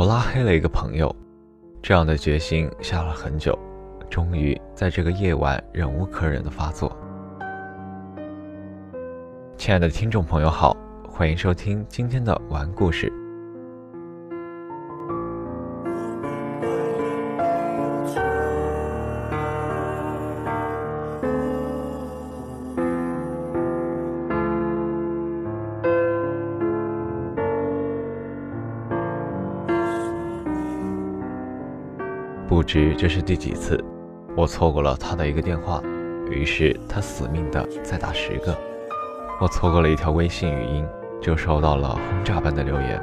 [0.00, 1.14] 我拉黑了一个朋友，
[1.82, 3.54] 这样的决心下了很久，
[4.08, 6.90] 终于在这个夜晚忍无可忍的发作。
[9.58, 10.74] 亲爱的听众朋友好，
[11.06, 13.12] 欢迎收听今天的玩故事。
[32.72, 33.82] 知这是第几次，
[34.36, 35.82] 我错过了他的一个电话，
[36.30, 38.56] 于是他死命的再打十个。
[39.40, 40.86] 我错过了一条微信语音，
[41.20, 43.02] 就收到了轰炸般的留言，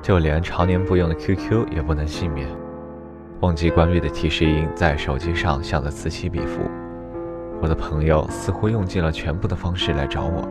[0.00, 2.46] 就连常年不用的 QQ 也不能幸免。
[3.40, 6.60] 忘记关闭的提示音在手机上响得此起彼伏。
[7.60, 10.48] 我的朋友似乎用尽了全部的方式来找我，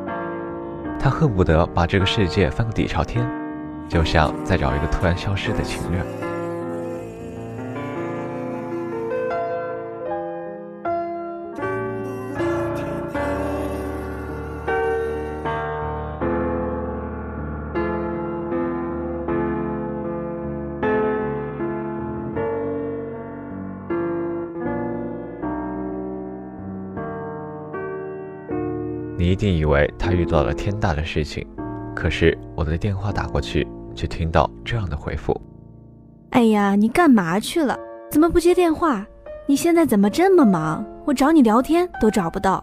[1.00, 3.26] 他恨不得把这个世界翻个底朝天，
[3.88, 6.06] 就像在找一个突然消失的情人。
[29.32, 31.48] 一定以为他遇到了天大的事情，
[31.96, 33.66] 可是我的电话打过去，
[33.96, 35.40] 却听到这样的回复
[36.32, 37.80] ：“哎呀，你干嘛去了？
[38.10, 39.08] 怎么不接电话？
[39.48, 40.86] 你现在怎么这么忙？
[41.05, 42.61] 我找你聊天都找不到。”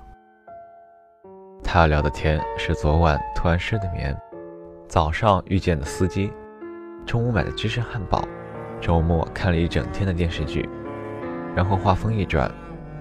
[1.65, 4.15] 他要聊的天是昨晚突然失的眠，
[4.87, 6.31] 早上遇见的司机，
[7.07, 8.23] 中午买的芝士汉堡，
[8.79, 10.69] 周末看了一整天的电视剧，
[11.57, 12.53] 然后话锋一转，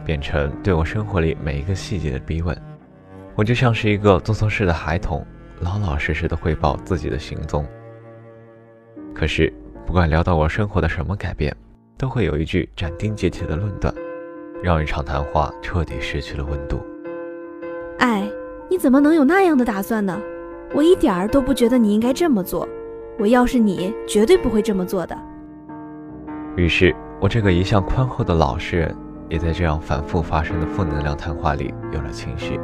[0.06, 2.58] 变成对我生活里每一个细节的逼问。
[3.38, 5.24] 我就像是一个做错事的孩童，
[5.60, 7.64] 老老实实的汇报自己的行踪。
[9.14, 9.54] 可是，
[9.86, 11.56] 不管聊到我生活的什么改变，
[12.00, 13.94] 都会有一句斩钉截铁的论断，
[14.64, 16.82] 让一场谈话彻底失去了温度。
[18.00, 18.28] 哎，
[18.72, 20.20] 你怎么能有那样的打算呢？
[20.74, 22.68] 我一点儿都不觉得你应该这么做。
[23.20, 25.16] 我要是你，绝对不会这么做的。
[26.56, 28.96] 于是，我这个一向宽厚的老实人，
[29.30, 32.60] 也在这样反复发生的负能量谈话里有了情绪。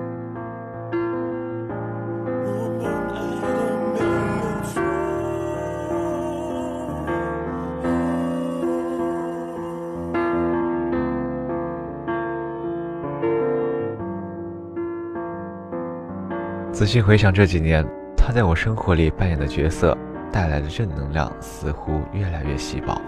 [16.83, 17.81] 仔细回想这几年，
[18.17, 19.97] 他在我生活里扮演的角色
[20.33, 23.01] 带来的正能量似乎越来越稀薄。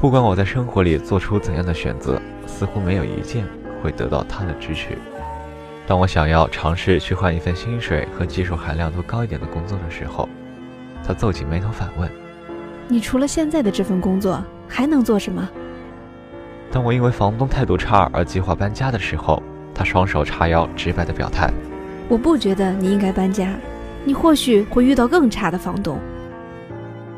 [0.00, 3.46] 不管我在生活里做出怎样的选择，似乎没有一件
[3.80, 4.98] 会得到他的支持。
[5.86, 10.28] 当我想要尝试去换一份薪水和技术含量都高一点的工作的时候，
[11.06, 12.10] 他皱起眉头反问
[12.90, 15.48] ：“你除了现在的这份工作，还能做什么？”
[16.72, 19.40] 当我因为房东态度差而计划搬家的时候，
[19.72, 21.48] 他双手叉腰，直白的表态。
[22.08, 23.54] 我不觉得你应该搬家，
[24.04, 25.98] 你或许会遇到更差的房东。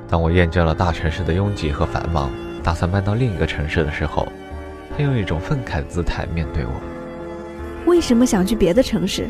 [0.08, 2.30] 当我厌倦了大城市的拥挤和繁忙，
[2.62, 4.26] 打算搬到另一个城市的时候，
[4.96, 6.72] 他用一种愤慨的姿态面对我。
[7.84, 9.28] 为什么想去别的城市？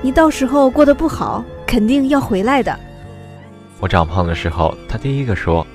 [0.00, 2.78] 你到时候过得不好，肯定要回来的。
[3.80, 5.66] 我长胖的时候，他第一个说：“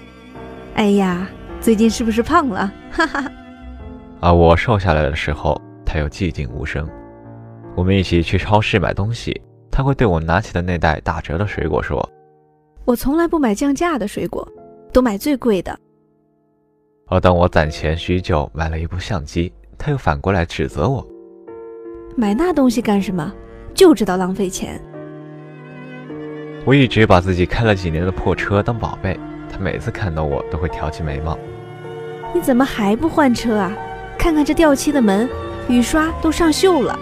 [0.76, 1.28] 哎呀，
[1.60, 3.24] 最近是不是胖了？”哈哈。
[4.22, 6.88] 而我瘦下来的时候，他又寂静无声。
[7.76, 9.42] 我们一起去超市买东西，
[9.72, 12.08] 他会对我拿起的那袋打折的水果说
[12.84, 14.46] ：“我从来不买降价的水果，
[14.92, 15.78] 都买最贵的。”
[17.08, 21.08] 而当我攒钱许久买了一部相机，他又反过来指责我
[22.18, 23.34] ：“买那东西干什么？
[23.74, 24.80] 就知道浪费钱。”
[26.66, 29.18] 我一直把自己开了几年的破车当宝贝，
[29.50, 31.38] 他每次看到我都会挑起眉毛
[32.36, 33.72] ：“你怎么还不换车啊？
[34.18, 35.30] 看看这掉漆的门，
[35.70, 37.00] 雨刷都上锈了。”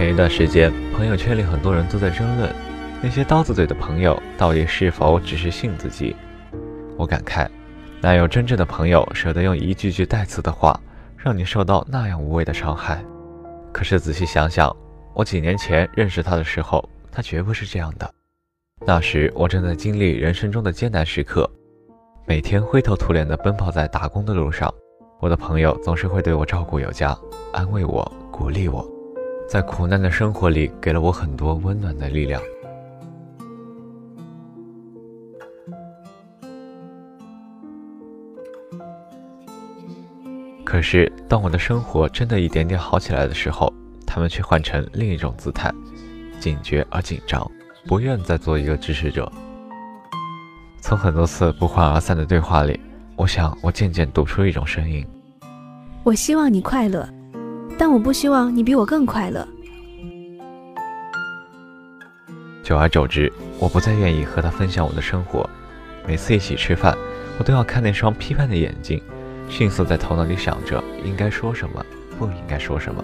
[0.00, 2.50] 前一段时间，朋友圈里很多人都在争论，
[3.02, 6.16] 那些刀子嘴的朋友到底是否只是性子急？
[6.96, 7.46] 我感慨，
[8.00, 10.80] 哪有真正的朋友舍得用一句句带刺的话，
[11.18, 13.04] 让你受到那样无谓的伤害？
[13.74, 14.74] 可是仔细想想，
[15.12, 16.82] 我几年前认识他的时候，
[17.12, 18.10] 他绝不是这样的。
[18.86, 21.46] 那时我正在经历人生中的艰难时刻，
[22.26, 24.72] 每天灰头土脸地奔跑在打工的路上，
[25.20, 27.14] 我的朋友总是会对我照顾有加，
[27.52, 28.90] 安慰我，鼓励我。
[29.50, 32.40] 在苦难的生活里，给了我很多温暖的力量。
[40.64, 43.74] 可是当我的生活真的一点点好起来的时候，
[44.06, 45.68] 他们却换成另一种姿态，
[46.38, 47.44] 警觉而紧张，
[47.86, 49.28] 不愿再做一个支持者。
[50.80, 52.78] 从很多次不欢而散的对话里，
[53.16, 55.04] 我想我渐渐读出一种声音：
[56.04, 57.04] 我希望你快乐，
[57.80, 59.48] 但我不希望你比我更快乐。
[62.62, 65.48] 久而久之，我不再愿意和他分享我的生活。
[66.06, 66.94] 每次一起吃饭，
[67.38, 69.02] 我都要看那双批判的眼睛，
[69.48, 71.82] 迅速在头脑里想着应该说什么，
[72.18, 73.02] 不应该说什么。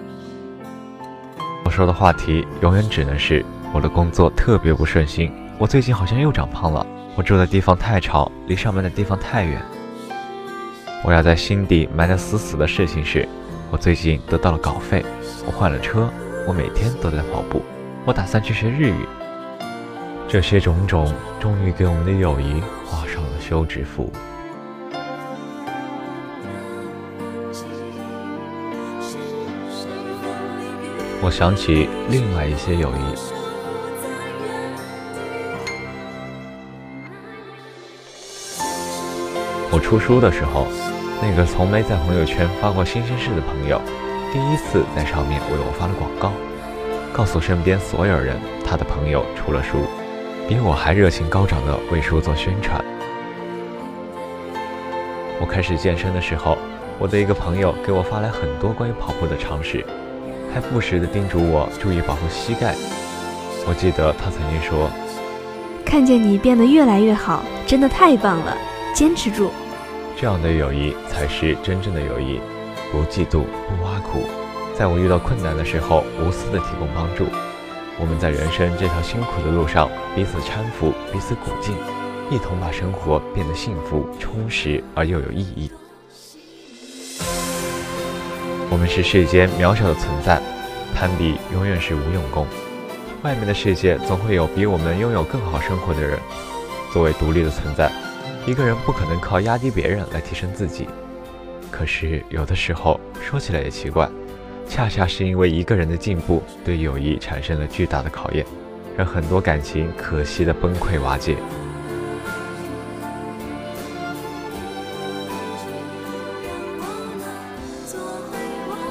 [1.64, 3.42] 我说的话题永远只能是
[3.72, 6.86] 我的工作特别不顺心，我最近好像又长胖了，
[7.16, 9.58] 我住的地方太吵，离上班的地方太远。
[11.02, 13.26] 我要在心底埋得死死的事情是，
[13.76, 15.04] 我最近得到了稿费，
[15.44, 16.08] 我换了车，
[16.48, 17.60] 我每天都在跑步，
[18.06, 19.06] 我打算去学日语。
[20.26, 24.10] 这些种种，终于给我们的友谊画上了休止符。
[31.20, 33.14] 我想起另外一些友谊。
[39.70, 40.66] 我出书的时候，
[41.22, 43.80] 那个从没在朋友圈发过新鲜事的朋友，
[44.32, 46.32] 第一次在上面为我发了广告，
[47.12, 49.78] 告诉身边所有人，他的朋友出了书。
[50.48, 52.84] 比我还热情高涨地为书做宣传。
[55.40, 56.56] 我开始健身的时候，
[57.00, 59.84] 我的一个朋友给我发来很多关于跑步的常识，
[60.54, 62.76] 还不时地叮嘱我注意保护膝盖。
[63.66, 64.88] 我记得他曾经说
[65.84, 68.56] ：“看见你变得越来越好，真的太棒了，
[68.94, 69.50] 坚持住。”
[70.18, 72.40] 这样的友谊才是真正的友谊，
[72.90, 74.24] 不嫉妒，不挖苦，
[74.74, 77.26] 在我遇到困难的时候无私的提供帮助。
[78.00, 81.74] 我们在人生这条辛苦的路上，彼此搀扶，彼此鼓劲，
[82.30, 85.70] 一同把生活变得幸福、充实而又有意义。
[88.70, 90.40] 我们是世间渺小的存在，
[90.94, 92.46] 攀比永远是无用功。
[93.22, 96.18] 外面的世界总会有比我们拥有更好生活的人。
[96.90, 97.92] 作为独立的存在，
[98.46, 100.86] 一个人不可能靠压低别人来提升自己。
[101.68, 104.08] 可是有的时候，说起来也奇怪。
[104.68, 108.46] 恰恰是因为一个人的进步，对友谊产生了巨大的考验，
[108.96, 111.36] 让很多感情可惜的崩溃瓦解。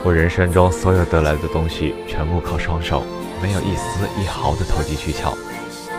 [0.03, 3.03] 我人生中所有得来的东西，全部靠双手，
[3.41, 5.33] 没有一丝一毫的投机取巧。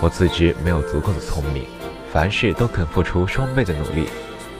[0.00, 1.64] 我自知没有足够的聪明，
[2.16, 4.08] 凡事都肯付出双倍的努力。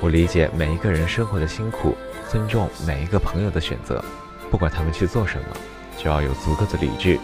[0.02, 1.96] 我理解每一个人生活的辛苦，
[2.28, 4.04] 尊重每一个朋友的选择。
[4.50, 5.56] 不管他们去做什么，
[5.96, 7.18] 就要有足够的理智，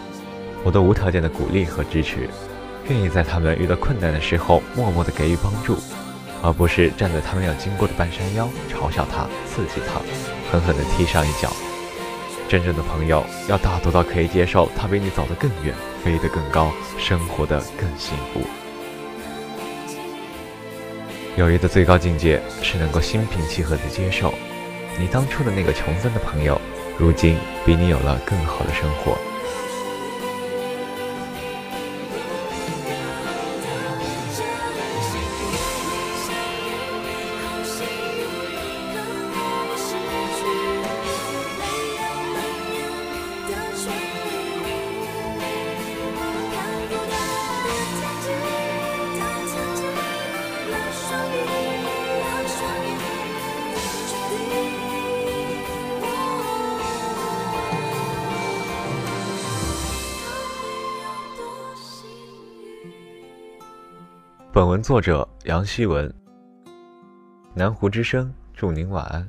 [0.64, 2.30] 我都无条件的鼓励和支持，
[2.88, 5.76] 愿意在他们遇到困难的时候默默的给予帮助，
[6.42, 10.00] 而不是站在他们要经过的半山腰嘲笑他、刺激他，
[10.50, 11.52] 狠狠的踢上一脚。
[12.48, 18.40] 真正的朋友要大度到可以接受他比你走得更远、飞得更高、生活的更幸福。
[21.36, 24.34] 友谊的最高境界是能够心平气和的接受
[24.98, 26.60] 你当初的那个穷酸的朋友。
[26.98, 29.16] 如今，比你有了更好的生活。
[64.54, 66.12] 本文作者杨希文。
[67.54, 69.26] 南湖之声，祝您晚安。